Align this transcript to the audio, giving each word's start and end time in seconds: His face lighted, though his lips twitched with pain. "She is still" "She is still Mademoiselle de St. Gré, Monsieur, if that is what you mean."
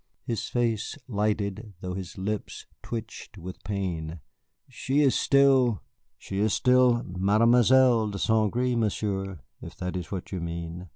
His 0.23 0.47
face 0.47 0.97
lighted, 1.07 1.73
though 1.79 1.93
his 1.93 2.17
lips 2.17 2.65
twitched 2.81 3.37
with 3.37 3.63
pain. 3.63 4.19
"She 4.67 5.01
is 5.01 5.13
still" 5.13 5.83
"She 6.17 6.39
is 6.39 6.55
still 6.55 7.03
Mademoiselle 7.03 8.09
de 8.09 8.17
St. 8.17 8.51
Gré, 8.51 8.75
Monsieur, 8.75 9.41
if 9.61 9.75
that 9.77 9.95
is 9.95 10.11
what 10.11 10.31
you 10.31 10.39
mean." 10.41 10.87